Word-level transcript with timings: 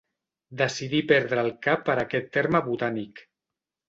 Decidí 0.59 1.01
perdre 1.11 1.43
el 1.47 1.51
cap 1.67 1.83
per 1.89 1.97
aquest 2.05 2.31
terme 2.39 2.63
botànic. 2.71 3.23